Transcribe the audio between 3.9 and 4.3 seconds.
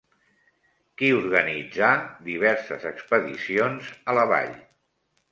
a la